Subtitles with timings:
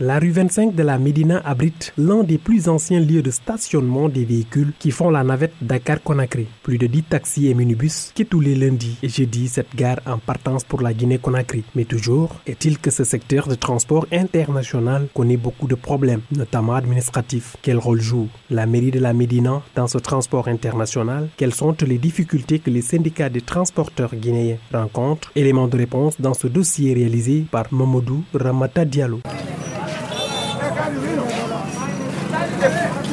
[0.00, 4.24] La rue 25 de la Médina abrite l'un des plus anciens lieux de stationnement des
[4.24, 6.48] véhicules qui font la navette Dakar-Conakry.
[6.64, 10.18] Plus de 10 taxis et minibus qui tous les lundis et jeudis cette gare en
[10.18, 11.62] partance pour la Guinée-Conakry.
[11.76, 17.56] Mais toujours est-il que ce secteur de transport international connaît beaucoup de problèmes, notamment administratifs.
[17.62, 21.28] Quel rôle joue la mairie de la Médina dans ce transport international?
[21.36, 25.30] Quelles sont les difficultés que les syndicats des transporteurs guinéens rencontrent?
[25.36, 29.20] Élément de réponse dans ce dossier réalisé par Mamadou Ramata Diallo.
[32.60, 33.03] Tá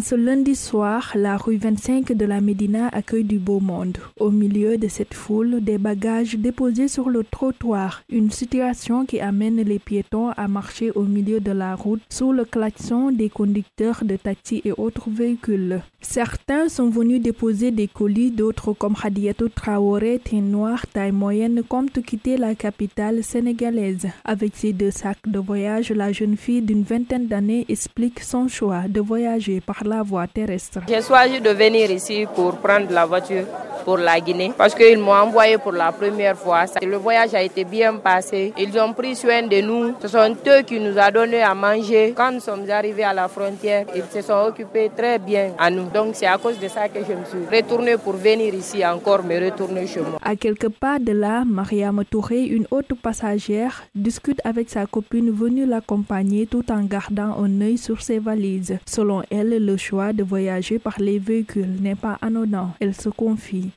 [0.00, 3.98] Ce lundi soir, la rue 25 de la Médina accueille du beau monde.
[4.20, 9.56] Au milieu de cette foule, des bagages déposés sur le trottoir, une situation qui amène
[9.56, 14.16] les piétons à marcher au milieu de la route sous le klaxon des conducteurs de
[14.16, 15.80] taxis et autres véhicules.
[16.00, 22.00] Certains sont venus déposer des colis, d'autres comme Hadiatou Traoré, teint noir, taille moyenne, comptent
[22.02, 24.06] quitter la capitale sénégalaise.
[24.24, 28.86] Avec ses deux sacs de voyage, la jeune fille d'une vingtaine d'années explique son choix
[28.86, 30.80] de voyager par la voie terrestre.
[30.88, 33.46] J'ai choisi de venir ici pour prendre la voiture
[33.84, 36.64] pour la Guinée parce qu'ils m'ont envoyé pour la première fois.
[36.82, 38.52] Le voyage a été bien passé.
[38.58, 39.94] Ils ont pris soin de nous.
[40.00, 42.14] Ce sont eux qui nous ont donné à manger.
[42.16, 45.88] Quand nous sommes arrivés à la frontière, ils se sont occupés très bien à nous.
[45.90, 49.22] Donc c'est à cause de ça que je me suis retournée pour venir ici encore
[49.24, 50.18] me retourner chez moi.
[50.22, 55.66] À quelques pas de là, Mariam Touré, une autre passagère, discute avec sa copine venue
[55.66, 58.78] l'accompagner tout en gardant un œil sur ses valises.
[58.86, 62.70] Selon elle, le choix de voyager par les véhicules n'est pas anodin.
[62.80, 63.70] Elle se confie.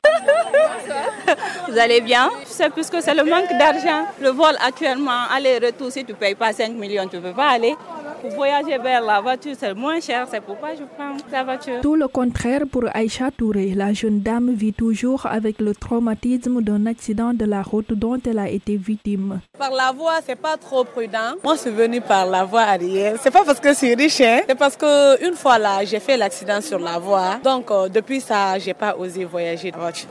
[1.68, 2.30] Vous allez bien?
[2.46, 4.06] C'est puisque c'est le manque d'argent.
[4.20, 7.50] Le vol actuellement, aller-retour, si tu ne payes pas 5 millions, tu ne peux pas
[7.50, 7.74] aller.
[8.22, 11.80] Pour voyager vers la voiture, c'est moins cher, c'est pourquoi je prends la voiture.
[11.82, 13.74] Tout le contraire pour Aïcha Touré.
[13.74, 18.38] La jeune dame vit toujours avec le traumatisme d'un accident de la route dont elle
[18.38, 19.40] a été victime.
[19.58, 21.32] Par la voie, c'est pas trop prudent.
[21.42, 23.16] Moi, je suis venue par la voie arrière.
[23.20, 24.42] C'est pas parce que je suis riche, hein.
[24.48, 27.40] c'est parce que une fois là, j'ai fait l'accident sur la voie.
[27.42, 30.08] Donc, euh, depuis ça, j'ai pas osé voyager de voiture.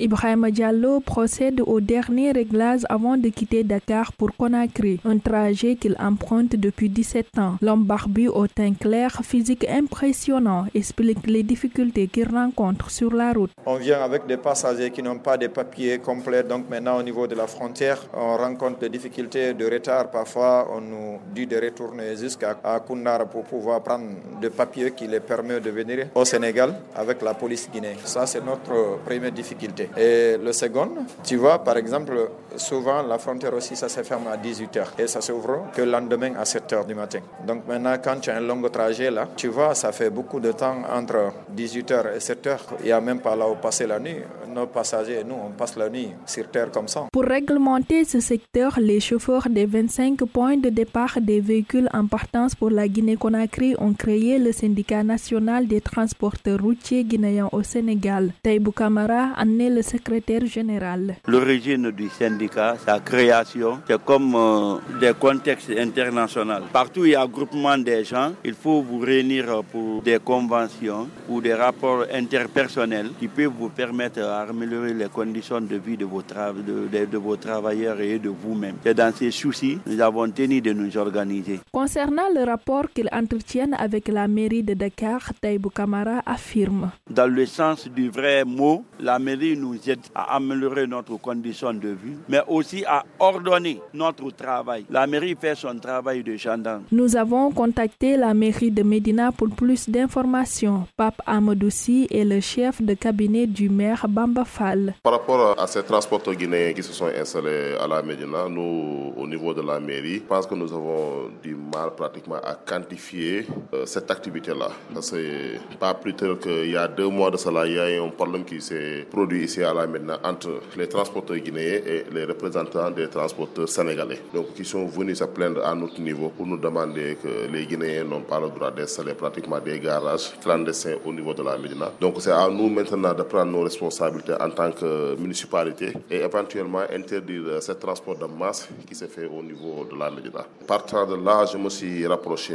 [0.00, 5.94] Ibrahim Diallo procède au dernier réglage avant de quitter Dakar pour Conakry, un trajet qu'il
[6.00, 7.56] emprunte depuis 17 ans.
[7.60, 13.50] L'homme barbu au teint clair, physique impressionnant, explique les difficultés qu'il rencontre sur la route.
[13.66, 17.26] On vient avec des passagers qui n'ont pas de papiers complets, donc maintenant au niveau
[17.26, 20.10] de la frontière, on rencontre des difficultés de retard.
[20.10, 22.54] Parfois, on nous dit de retourner jusqu'à
[22.86, 24.06] Koundara pour pouvoir prendre
[24.40, 27.96] des papiers qui les permettent de venir au Sénégal avec la police guinéenne.
[28.04, 29.88] Ça, c'est notre première difficulté.
[29.96, 30.90] Et le second,
[31.24, 32.14] tu vois, par exemple,
[32.56, 36.34] souvent la frontière aussi, ça se ferme à 18h et ça s'ouvre que le lendemain
[36.38, 37.18] à 7h du matin.
[37.44, 40.52] Donc maintenant, quand tu as un long trajet là, tu vois, ça fait beaucoup de
[40.52, 42.58] temps entre 18h et 7h.
[42.80, 44.18] Il n'y a même pas là où passer la nuit.
[44.54, 47.06] Nos passagers, nous, on passe la nuit sur terre comme ça.
[47.10, 52.54] Pour réglementer ce secteur, les chauffeurs des 25 points de départ des véhicules en partance
[52.54, 58.32] pour la Guinée-Conakry ont créé le syndicat national des transporteurs routiers guinéens au Sénégal.
[58.42, 61.16] Taïbou Kamara en est le secrétaire général.
[61.26, 66.64] L'origine du syndicat, sa création, c'est comme euh, des contextes internationaux.
[66.72, 71.40] Partout il y a groupement des gens, il faut vous réunir pour des conventions ou
[71.40, 77.04] des rapports interpersonnels qui peuvent vous permettre d'améliorer les conditions de vie de vos, de,
[77.06, 78.76] de vos travailleurs et de vous-même.
[78.82, 81.60] C'est dans ces soucis nous avons tenu de nous organiser.
[81.72, 86.90] Concernant le rapport qu'ils entretiennent avec la mairie de Dakar, Taïbou Kamara affirme.
[87.10, 91.88] Dans le sens du vrai mot, la mairie nous aide à améliorer notre condition de
[91.88, 94.84] vie, mais aussi à ordonner notre travail.
[94.90, 96.82] La mairie fait son travail de gendarme.
[96.92, 100.86] Nous avons contacté la mairie de Médina pour plus d'informations.
[100.96, 104.94] Pape Amadoussi est le chef de cabinet du maire Bamba Fall.
[105.02, 109.26] Par rapport à ces transporteurs guinéens qui se sont installés à la Médina, nous, au
[109.26, 113.84] niveau de la mairie, je pense que nous avons du mal pratiquement à quantifier euh,
[113.86, 114.68] cette activité-là.
[115.00, 118.08] C'est pas plus tard qu'il y a deux mois de cela, il y a un
[118.08, 122.90] problème qui s'est produit ici à la Médina entre les transporteurs guinéens et les représentants
[122.90, 124.20] des transporteurs sénégalais.
[124.34, 128.04] Donc, qui sont venus se plaindre à notre niveau pour nous demander que les Guinéens
[128.04, 131.92] n'ont pas le droit d'installer pratiquement des garages clandestins au niveau de la Médina.
[132.00, 136.82] Donc, c'est à nous maintenant de prendre nos responsabilités en tant que municipalité et éventuellement
[136.92, 140.44] interdire ce transport de masse qui se fait au niveau de la Médina.
[140.66, 142.54] Partant de là, je me suis rapproché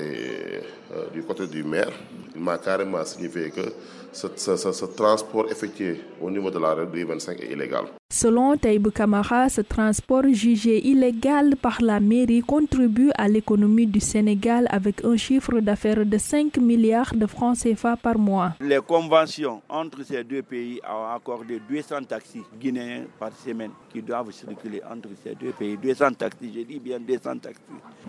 [0.96, 1.92] euh, du côté du maire.
[2.38, 3.74] M'a carrément signifié que
[4.14, 7.86] ce, transport effectué au niveau de la rue 25 est illégal.
[8.10, 14.66] Selon Taïbou Kamara, ce transport jugé illégal par la mairie contribue à l'économie du Sénégal
[14.72, 18.54] avec un chiffre d'affaires de 5 milliards de francs CFA par mois.
[18.62, 24.32] Les conventions entre ces deux pays ont accordé 200 taxis guinéens par semaine qui doivent
[24.32, 25.76] circuler entre ces deux pays.
[25.78, 27.62] 200 taxis, je dis bien 200 taxis.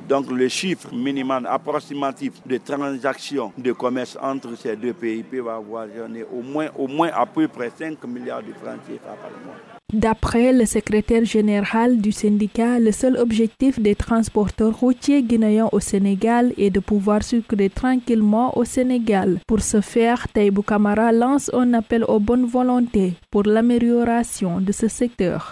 [0.09, 5.87] Donc le chiffre minimal approximatif de transactions de commerce entre ces deux pays peut avoir
[6.33, 9.57] au moins, au moins à peu près 5 milliards de francs CFA par mois.
[9.95, 16.53] D'après le secrétaire général du syndicat, le seul objectif des transporteurs routiers guinéens au Sénégal
[16.59, 19.41] est de pouvoir circuler tranquillement au Sénégal.
[19.47, 24.89] Pour ce faire, Taïbou Kamara lance un appel aux bonnes volontés pour l'amélioration de ce
[24.89, 25.47] secteur.